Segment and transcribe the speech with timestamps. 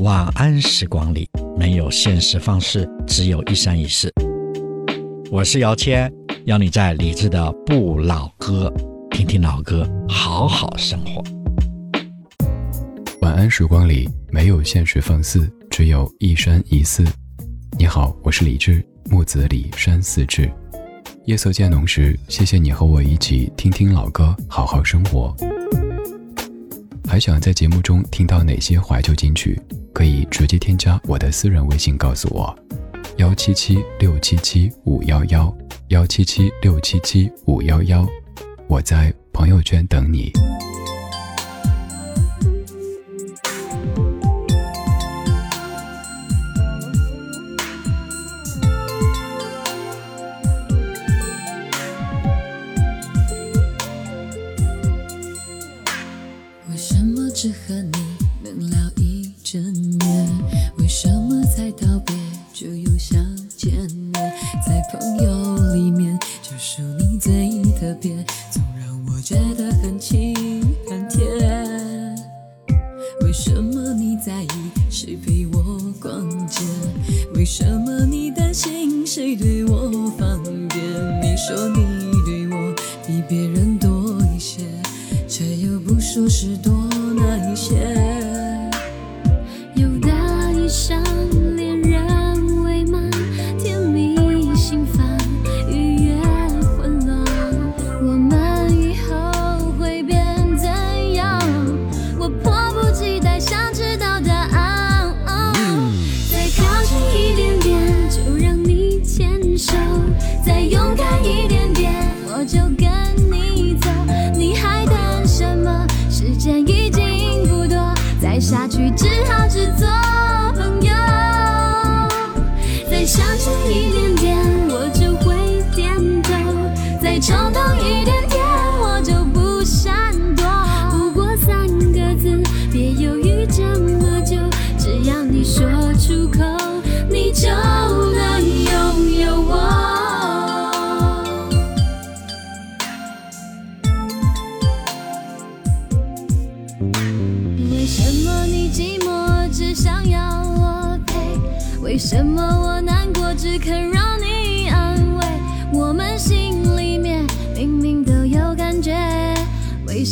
[0.00, 4.12] 晚安时光里没有现实方式，只有一生一世。
[5.30, 6.12] 我是姚谦，
[6.44, 8.70] 邀你在理智的不老歌，
[9.10, 11.24] 听听老歌，好好生活。
[13.22, 17.02] 晚安时光里没有现实放肆，只有一生一世。
[17.78, 20.50] 你好，我是李志，木子李山寺志。
[21.24, 25.34] 夜色渐浓时，谢谢你和我一起听听老歌，好好生活。
[27.08, 29.60] 还想在节目中听到哪些怀旧金曲？
[29.92, 32.54] 可以直接添加我的私人微信告诉我，
[33.16, 35.56] 幺七七六七七五幺幺，
[35.88, 38.06] 幺七七六七七五幺幺，
[38.66, 40.32] 我在朋友圈等你。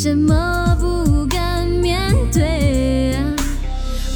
[0.04, 3.24] 怎么不敢面对啊？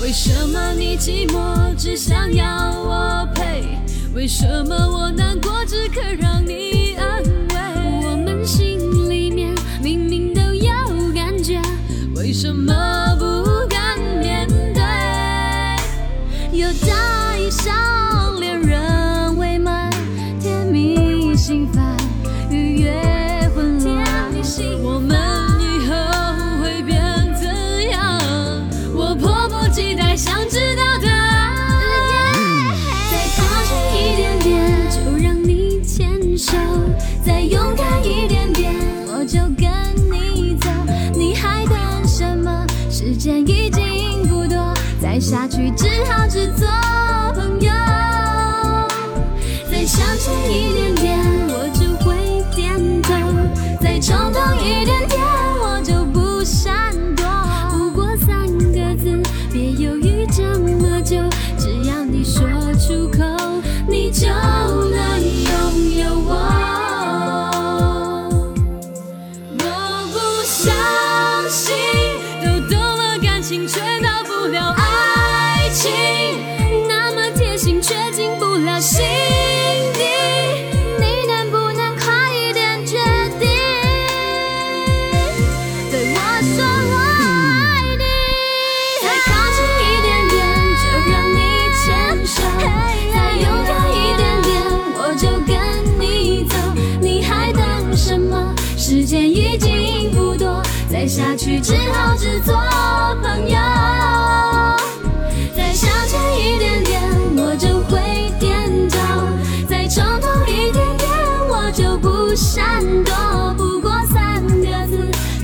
[0.02, 2.44] 为什么你寂寞只想要
[2.78, 3.64] 我陪？
[4.12, 6.67] 为什么我难过只肯让你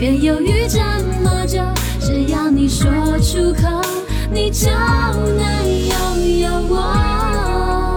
[0.05, 0.81] 别犹豫这
[1.23, 1.63] 么久，
[1.99, 3.81] 只要你说出口，
[4.31, 7.97] 你就能拥有我。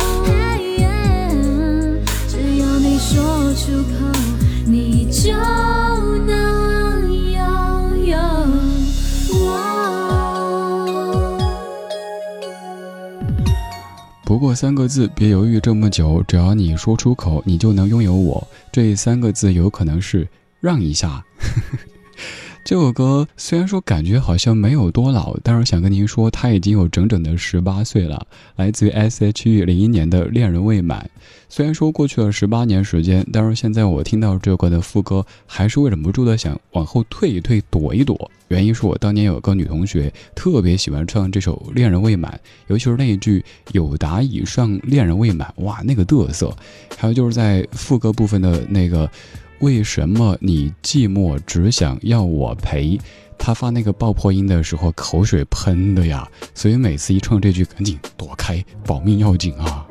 [2.30, 4.20] 只要你说出口，
[4.66, 5.34] 你就。
[14.24, 18.48] 不过三个字，别犹豫这么久，只要你说出口，你就能拥有我。
[18.72, 20.26] 这三个字有可能是
[20.62, 21.22] 让一下。
[22.68, 28.28] 这首歌虽然说感觉好像没有多老，但是想跟您说，它已经有整整的十八岁了。
[28.58, 31.10] 来自于 S.H.E 零一年的《恋人未满》。
[31.48, 38.30] 虽然说过去了十八年时间，但是现在我听到这首歌的副歌，还是会忍不住的想往后退一退，躲一躲。
[38.50, 42.30] 原因是我当年有个女同学特别喜欢唱这首《恋人未满》，
[42.68, 43.42] 尤其是那一句
[43.72, 46.54] “有达以上恋人未满”，哇，那个嘚瑟。
[46.98, 49.10] 还有就是在副歌部分的那个。
[49.60, 53.00] 为什么你寂寞只想要我陪？
[53.40, 59.86] 他发那个爆破音的时候，口水喷的呀，所以每次一唱这句，赶紧躲开，保命要紧啊。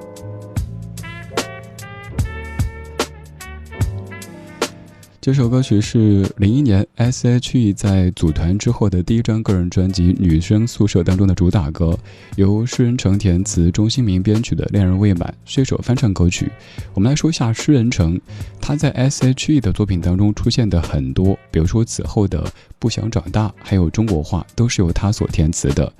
[5.26, 11.98] 这首歌曲是零一年 S.H.E 在组团之后的第一张个人专辑《女生宿舍》当中的主打歌，
[12.36, 16.48] 由诗人成填词，钟兴民编曲的《恋人未满》是一首翻唱歌曲。
[16.94, 18.20] 我们来说一下诗人成，
[18.60, 22.44] 他在 S.H.E 的作品当中出现的很多，比如说此后的
[22.78, 25.92] 《不想长大》，还有《中国话》，都是由他所填词的。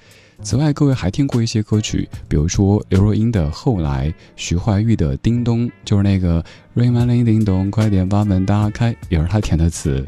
[0.43, 6.45] 此外，各位还听过一些歌曲，比如说刘若英的《后来》，徐怀钰的《叮咚》，就是那个
[6.77, 10.07] Ring my ring 叮咚，快点把门打开，也是他填的词。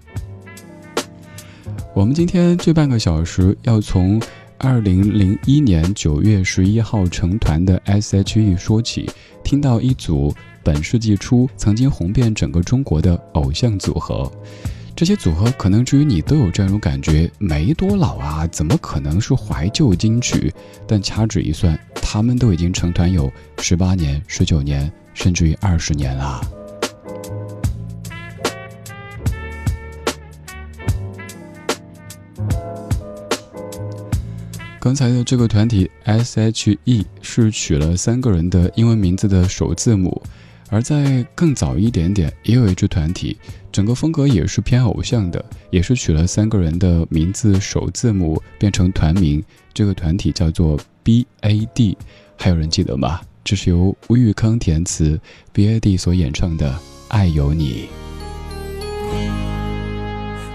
[1.94, 4.20] 我们今天这半个小时要从
[4.58, 9.10] 二零零一年九月十一号成团的 S.H.E 说起，
[9.42, 10.32] 听到一组
[10.62, 14.30] 本世纪初曾经红遍整个中国的偶像组合。
[14.98, 20.52] 这些组合可能至于你都有这样一种感觉，没多老啊，怎么可能是怀旧金曲？
[20.88, 26.40] 但掐指一算，他们都已经成团有十八年、十九年，甚至于二十年了。
[34.80, 40.20] 刚才的这个团体 S.H.E 是取了三个人的英文名字的首字母。
[40.70, 43.36] 而在更早一点点，也有一支团体，
[43.72, 49.42] 整个风格也是偏偶像的，也是取了三个人的名字首字母变成团名。
[49.72, 51.96] 这个团体叫做 B A D，
[52.36, 53.20] 还有人记得吗？
[53.44, 55.18] 这是由吴玉康填词
[55.52, 56.70] ，B A D 所演唱的
[57.08, 57.88] 《爱有你》。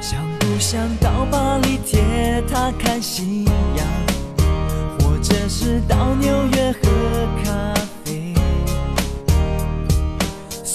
[0.02, 3.88] 想不想到巴黎铁塔看夕阳，
[5.00, 6.90] 或者是到纽约喝
[7.44, 7.73] 咖？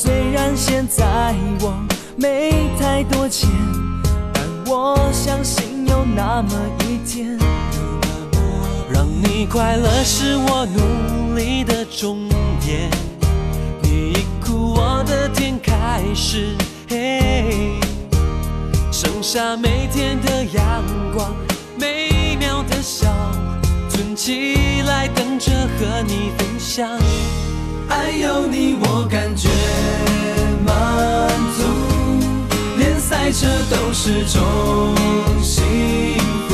[0.00, 1.75] 虽然现在我
[2.15, 3.50] 没太多钱，
[4.33, 6.50] 但我相信有那么
[6.85, 7.37] 一天，
[8.93, 12.29] 让你快乐是我努力的终
[12.61, 12.89] 点。
[13.83, 16.55] 你一哭，我的天开始
[16.89, 17.81] 黑，
[18.93, 21.35] 剩下每天的阳光，
[21.77, 23.09] 美妙的笑，
[23.89, 26.89] 存起来等着和你分享。
[27.89, 29.49] 爱有你，我感觉
[30.69, 30.70] 满
[31.56, 31.59] 足，
[32.76, 34.37] 连赛车都是种
[35.43, 35.56] 幸
[36.49, 36.50] 福。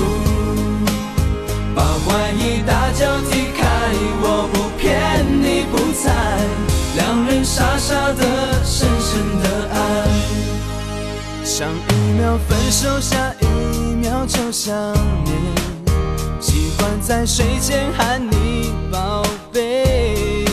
[1.74, 3.62] 把怀疑大脚踢开，
[4.22, 6.04] 我不骗你不猜，
[6.96, 8.22] 两人傻傻的，
[8.64, 9.76] 深深的爱，
[11.44, 13.44] 上一秒分手，下一
[13.96, 14.72] 秒就想
[15.24, 15.36] 念，
[16.40, 20.44] 喜欢在睡前喊你宝贝。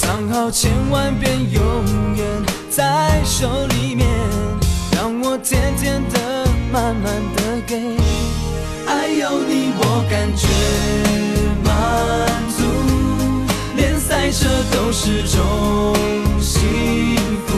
[0.00, 1.60] 藏好千万遍，有
[2.70, 4.06] 在手里面，
[4.92, 7.96] 让我甜甜的、慢慢的给。
[8.86, 10.46] 爱有你，我感觉
[11.64, 11.68] 满
[12.56, 12.64] 足，
[13.76, 15.94] 连塞车都是种
[16.40, 17.48] 幸福。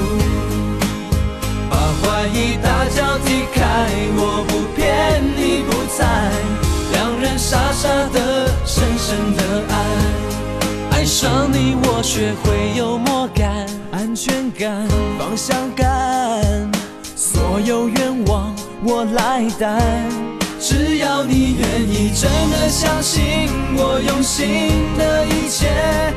[1.68, 6.32] 把怀疑大脚踢开，我不骗你不猜，
[6.92, 9.74] 两人傻傻的、深深的爱。
[10.92, 13.66] 爱上你，我学会幽默感、
[14.10, 16.42] 安全感、方向感，
[17.14, 18.52] 所有愿望
[18.82, 19.80] 我来担。
[20.58, 26.12] 只要你愿意，真的相信我用心的一切，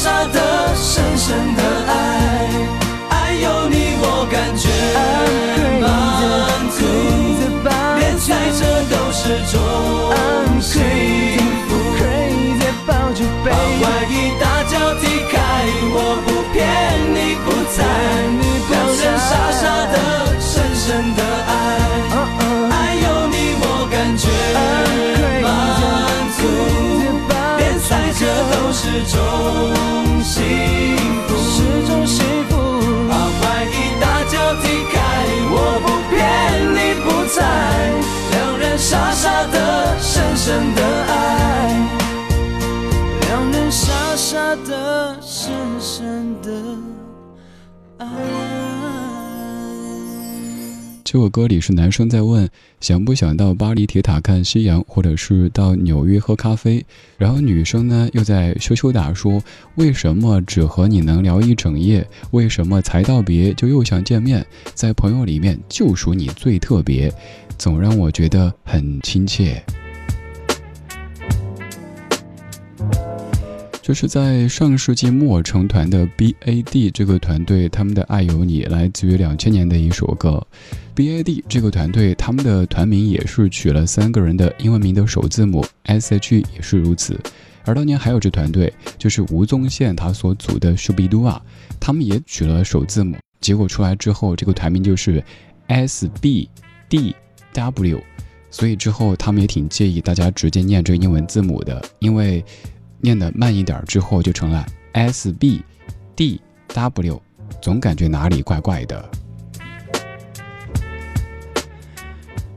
[0.00, 0.38] 傻的、
[0.76, 1.26] 深深
[1.56, 1.92] 的爱，
[3.10, 4.70] 爱有你我感觉
[5.82, 5.84] 满
[6.70, 6.78] 足，
[7.98, 8.60] 连在这
[8.94, 9.52] 都是种
[10.60, 10.70] 幸
[11.68, 11.74] 福。
[13.44, 15.02] 把怀疑大脚踢
[15.32, 15.36] 开，
[15.90, 16.56] 我不骗
[17.12, 17.76] 你不猜，
[18.70, 19.94] 两人傻傻的、
[20.38, 20.86] 深深
[21.16, 21.20] 的
[29.04, 29.14] 种
[30.22, 30.34] 幸
[31.26, 31.28] 福。
[31.36, 32.56] 是种幸福。
[33.08, 34.96] 把怀疑大脚踢开，
[35.50, 36.16] 我不骗
[36.74, 37.38] 你不在，
[38.32, 39.56] 两人傻傻的、
[40.00, 40.80] 深深的
[51.10, 52.46] 这首歌里是男生在问
[52.82, 56.84] 想不想到巴黎铁塔看夕阳，或者是到纽约喝咖啡，
[57.16, 59.42] 然后女生呢又在羞羞答说
[59.76, 62.06] 为什么只和你能聊一整夜？
[62.32, 64.44] 为什么才道别就又想见面？
[64.74, 67.10] 在朋友里面就属你最特别，
[67.56, 69.64] 总让我觉得很亲切。
[73.88, 80.46] 这是在上世纪末成团的 B.A.D 这个团队，他们的《爱有你》来自于两千年的一首歌。
[80.94, 87.18] B.A.D 这个团队，他们的团名也是取了三个人的英文名的首字母 S.H 也是如此。
[87.64, 91.40] 而当年还有支团队，就是吴宗宪他所组的 Shubidua，
[91.80, 95.24] 他们也取了首字母，结果出来之后，这个团名就是
[95.68, 97.22] S.B.D.W。
[98.50, 102.44] 所以之后他们也挺介意大家直接念这个英文字母的，因为。
[103.00, 105.62] 念的慢一点之后就成了 S B
[106.16, 106.40] D
[106.74, 107.22] W，
[107.62, 109.08] 总感觉哪里怪怪的。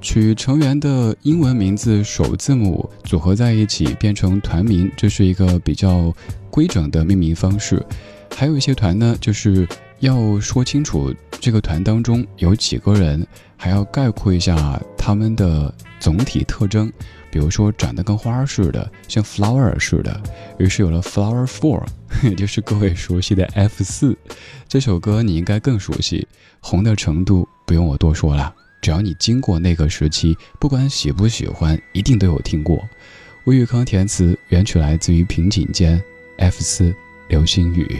[0.01, 6.13] 取成员的英文名字首字母组合在一起变成团名，这是一个比较
[6.49, 7.81] 规整的命名方式。
[8.35, 9.67] 还有一些团呢，就是
[9.99, 16.91] 要说清楚这个团当中有几个人，还要概括一下他们的总体特征。
[17.31, 20.21] 比如说长得跟花似的，像 flower 似的，
[20.59, 21.81] 于是有了 flower four，
[22.21, 24.15] 也就是各位熟悉的 F 四。
[24.67, 26.27] 这首歌你应该更熟悉，
[26.59, 32.87] 红的程度不用我多说了，只要你经过那个时期，不管喜不喜欢，一定都有听过。
[33.45, 35.99] 吴玉康填词，原曲来自于平井坚
[36.37, 36.93] ，F 四，
[37.29, 37.97] 流星雨。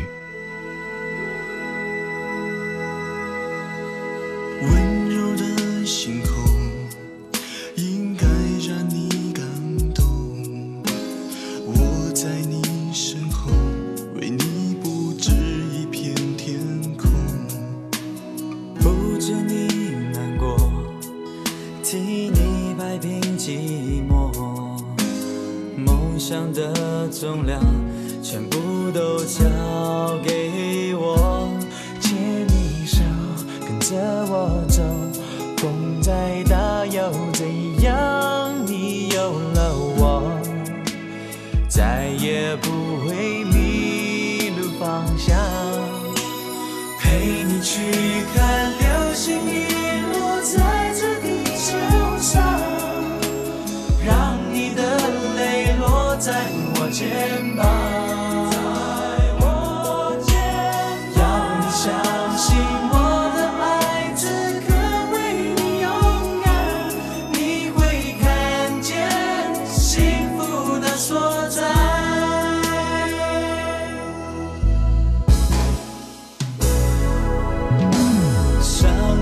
[47.74, 47.80] 去
[48.36, 49.71] 看流星雨。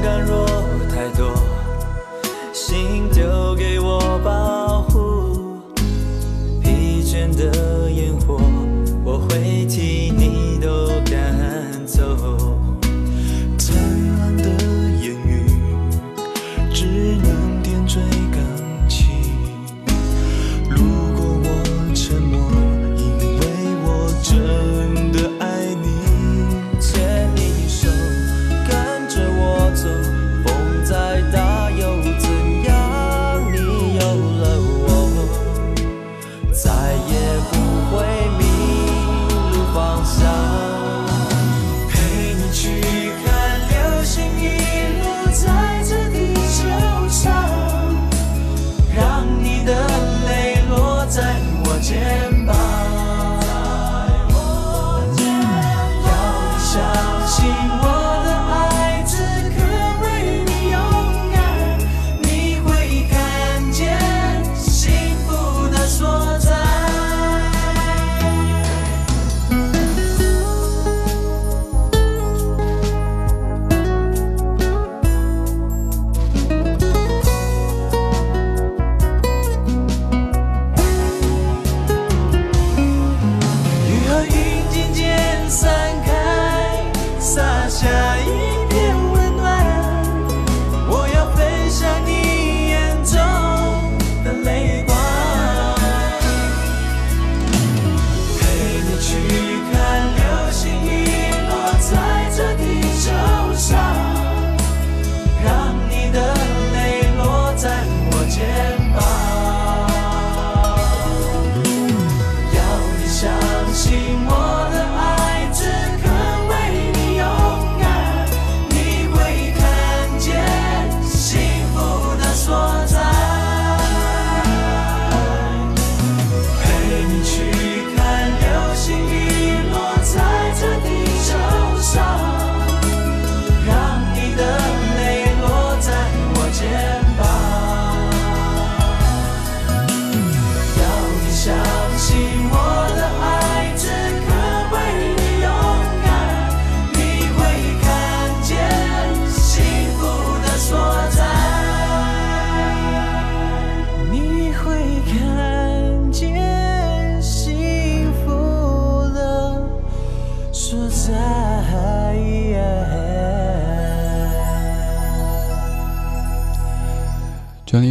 [0.02, 0.49] 在。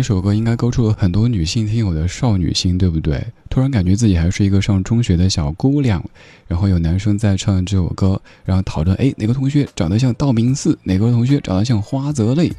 [0.09, 3.23] 这首歌应该勾出了很多女性听友的少女心，对不对？
[3.51, 6.03] 突然感觉自己还是一个上中学的小姑娘，
[6.47, 10.79] 然后有男生在唱这首歌，然后讨论：哎，哪个同学长得像道明寺？
[10.83, 12.51] 哪个同学长得像花泽类？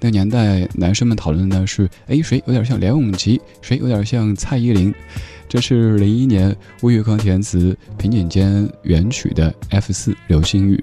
[0.00, 3.40] 那年代男生们讨论的是：哎，谁有点像梁咏琪？
[3.62, 4.92] 谁有点像蔡依林？
[5.48, 10.74] 这是零一年吴宇康填词，平井坚原曲的《F 四流星雨》。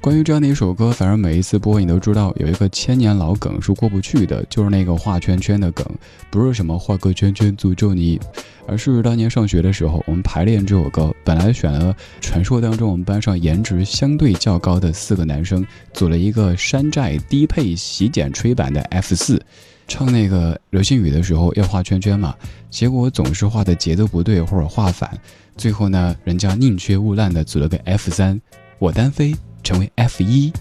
[0.00, 5.86] 关于这样的一首歌，反正每一次播你都知道有一个千年老梗是过不去的，就是那个画圈圈的梗，
[6.30, 8.18] 不是什么画个圈圈诅咒你，
[8.66, 19.38] 而是当年上学的时候，我们排练这首歌，本来选了传说当中我们班上颜值相对较高的四个男生，组了一个山寨低配洗剪吹版的 F 四，
[19.86, 22.34] 唱那个流星雨的时候要画圈圈嘛，
[22.70, 25.10] 结果总是画的节奏不对或者画反，
[25.58, 28.40] 最后呢，人家宁缺毋滥的组了个 F 三，
[28.78, 29.36] 我单飞。
[29.62, 30.52] 成为 F 一，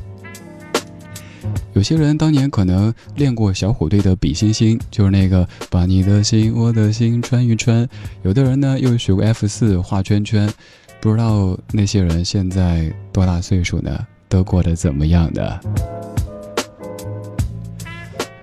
[1.74, 7.88] 有些人当年可能练过小虎队的比心心，就是那个把你的心我的心穿一穿。
[8.24, 10.52] 有的人呢又学过 F 四画圈圈，
[11.00, 14.06] 不知道那些人现在多大岁数呢？
[14.28, 15.60] 都过得怎么样的？《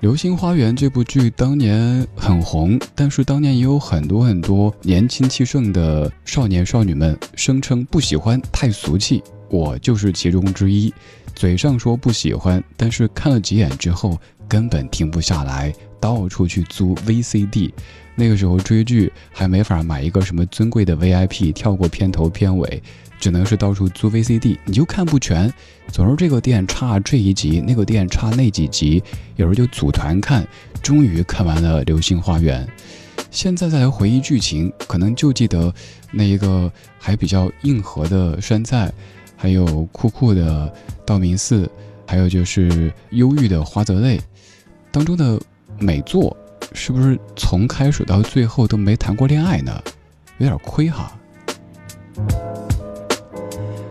[0.01, 9.23] 流星花园》这部剧当年很红，但是当年也有很多很多年轻气盛的少年少女们声称不喜欢，太俗气。
[9.49, 10.93] 我就是其中之一，
[11.35, 17.73] 嘴上说不喜欢，但是看了几眼之后根本停不下来，到处去租 VCD。
[18.19, 22.83] 那个时候追剧还没法买一个什么尊贵的 VIP，跳过片头片尾，
[23.21, 25.53] 只能是到处租 VCD，你就看不全。
[25.93, 29.03] 总是这个店差这一集，那个店差那几集，
[29.37, 30.47] 有时候就组团看，
[30.83, 32.67] 终于看完了《流星花园》。
[33.31, 35.73] 现在再来回忆剧情，可能就记得
[36.11, 38.91] 那一个还比较硬核的山菜。
[39.37, 40.73] 还有酷酷的
[41.05, 41.71] 道明寺，
[42.07, 44.21] 还有就是忧郁的花泽类，
[44.91, 45.39] 当中的
[45.79, 46.37] 美作，
[46.73, 49.83] 是不是从开始到最后都没谈过恋爱呢？
[50.39, 51.17] 有点亏哈。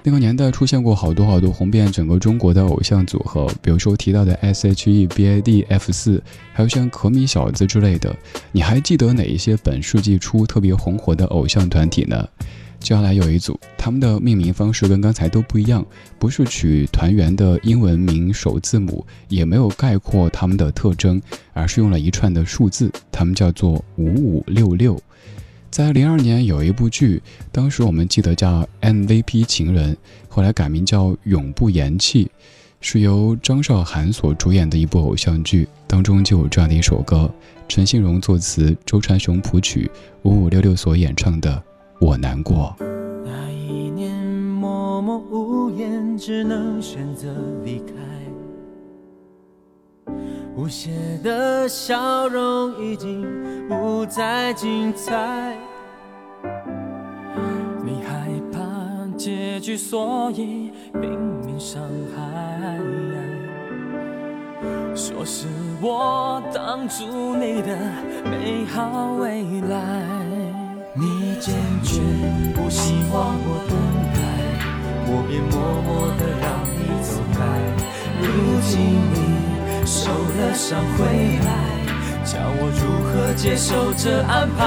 [0.08, 6.21] 那个年代出现过好多好多红遍整个中国的偶像组合，比如说提到的 S.H.E、B.I.D、F 四，
[6.53, 8.15] 还有像可米小子之类的。
[8.51, 12.27] 你还记得哪一些本世纪初特别红火的偶像团体呢？
[12.86, 15.84] 接下来有一组，他们的命名方式跟刚才都不一样，
[16.19, 21.19] 不是取团员的英文名首字母，也没有概括他们的特征，
[21.54, 25.02] 而是用了一串的数字，他们叫做五五六六。
[25.71, 27.19] 在零二年有一部剧，
[27.52, 29.98] 当时我们记得叫 MVP 情人，
[30.30, 32.30] 后来改名叫永不言弃，
[32.82, 37.34] 是由张韶涵所主演的一部偶像剧，当中就有这样的一首歌，
[37.67, 39.89] 陈信荣作词，周传雄谱曲，
[40.21, 41.63] 五五六六所演唱的。
[41.99, 42.75] 我难过。
[43.23, 47.27] 那一年默默无言，只能选择
[47.63, 47.93] 离开。
[50.55, 50.91] 无邪
[51.23, 53.25] 的笑容已经
[53.67, 55.58] 不再精彩。
[57.84, 58.60] 你害怕
[59.17, 61.81] 结局，所以拼命伤
[62.15, 62.79] 害。
[64.95, 65.47] 说是
[65.81, 67.77] 我挡住你的
[68.23, 70.55] 美好未来。
[70.97, 71.53] 你坚
[71.84, 71.99] 决
[72.55, 73.75] 不希望我等
[74.15, 74.17] 待，
[75.08, 77.43] 我便默默地让你走开。
[78.21, 78.23] 如
[78.62, 78.79] 今
[79.12, 81.03] 你受了伤回
[81.43, 81.51] 来，
[82.23, 84.63] 叫我如何接受这安排？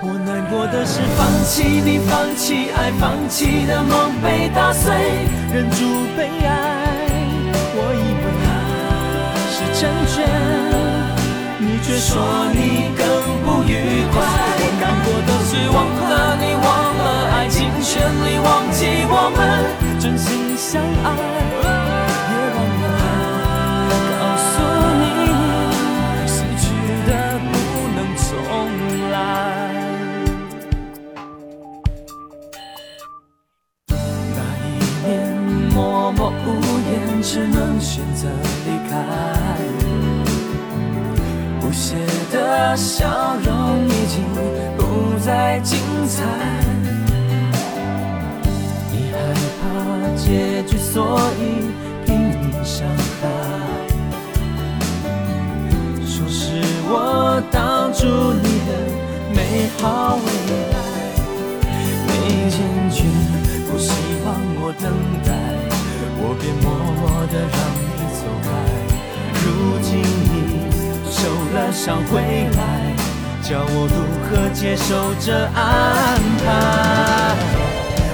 [0.00, 4.94] 我难过的是放弃你，放弃爱，放弃的梦被打碎，
[5.52, 6.54] 忍住悲哀。
[7.74, 8.26] 我以为
[9.50, 10.55] 是成全。
[11.58, 12.20] 你却说
[12.52, 13.06] 你更
[13.42, 14.14] 不愉快，
[14.60, 16.66] 我难过的是忘了你，忘
[16.98, 19.40] 了爱尽全力忘记我们
[19.98, 21.08] 真心相爱，
[22.30, 22.86] 也忘了
[24.20, 24.52] 告诉
[25.00, 25.04] 你，
[26.28, 26.64] 失去
[27.06, 27.54] 的不
[27.96, 28.24] 能重
[29.10, 29.14] 来。
[34.36, 34.68] 那一
[35.06, 35.08] 年
[35.72, 35.74] 默
[36.12, 36.46] 默无
[36.90, 38.28] 言，只能选择
[38.66, 38.94] 离开。
[41.72, 41.94] 写
[42.32, 44.24] 的笑容已经
[44.76, 46.22] 不再精彩，
[48.90, 49.14] 你害
[49.60, 49.62] 怕
[50.16, 51.40] 结局，所以
[52.04, 52.86] 拼命伤
[53.20, 53.28] 害。
[56.06, 58.70] 说是我挡住你的
[59.34, 60.26] 美好未
[60.72, 60.74] 来，
[62.06, 62.54] 你坚
[62.90, 63.04] 决
[63.70, 63.90] 不希
[64.24, 64.26] 望
[64.60, 64.84] 我等
[65.24, 65.28] 待，
[66.18, 66.64] 我便默
[67.00, 68.46] 默地让你走开。
[69.42, 69.44] 如
[69.82, 70.25] 今。
[71.56, 72.60] 了伤回来，
[73.42, 73.96] 叫我如
[74.28, 76.44] 何接受这安排？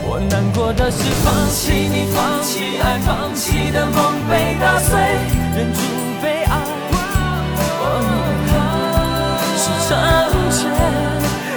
[0.07, 3.99] 我难过的是放弃你，放弃爱，放弃的梦
[4.31, 4.95] 被打碎，
[5.57, 5.81] 忍住
[6.23, 6.55] 悲哀。
[7.83, 7.85] 我
[9.59, 9.91] 是成
[10.55, 10.61] 全，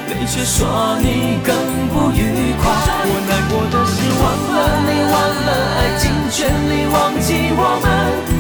[0.10, 1.54] 你却说你更
[1.94, 2.66] 不愉快。
[3.06, 4.58] 我难过的是忘了
[4.90, 5.14] 你，忘
[5.46, 7.86] 了爱尽全力忘记我们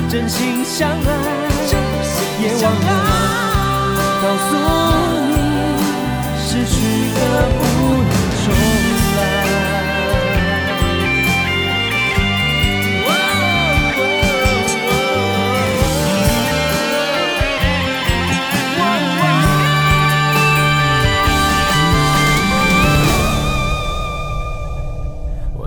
[0.09, 1.44] 真心相爱，
[2.45, 2.89] 别忘了。
[4.21, 4.49] 告诉
[5.29, 5.33] 你
[6.37, 6.75] 失去
[7.15, 7.19] 的
[7.57, 8.04] 不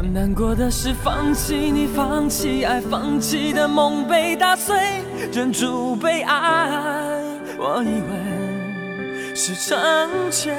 [0.01, 4.77] 我难过的是放弃你，放弃爱，放弃的梦被打碎，
[5.33, 6.71] 忍住悲哀。
[7.59, 9.77] 我以为是成
[10.31, 10.55] 全，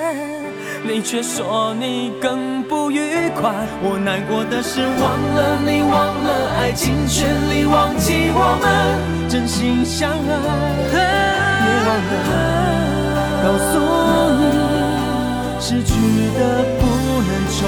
[0.84, 3.50] 你却说你更不愉快。
[3.82, 10.94] 我难过的是忘了你，忘了爱，尽全力忘记我们真心相爱，
[11.64, 12.12] 也忘了
[13.42, 13.80] 告诉
[14.36, 14.44] 你
[15.62, 15.96] 失去
[16.38, 16.79] 的。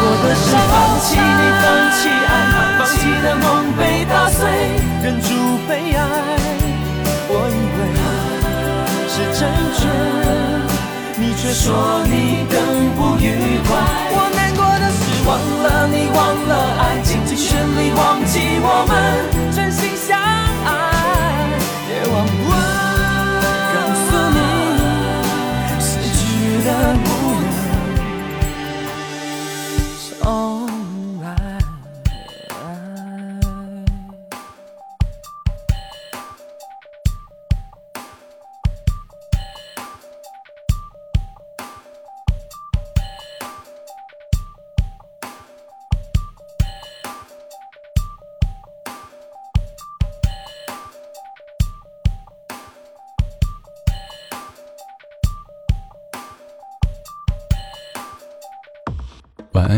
[0.00, 1.64] 过的是放弃你，放
[1.96, 2.30] 弃爱，
[2.78, 3.44] 放弃的梦
[3.78, 4.40] 被打碎，
[5.02, 5.28] 忍住
[5.66, 6.00] 悲哀。
[7.28, 7.78] 我以为
[9.08, 9.38] 是成
[9.76, 9.80] 全，
[11.16, 11.64] 你却说
[12.04, 12.54] 你更
[12.96, 13.24] 不愉
[13.66, 13.68] 快。
[14.12, 15.28] 我难过的是忘
[15.62, 16.20] 了你，忘